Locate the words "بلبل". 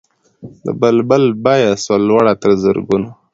0.79-1.23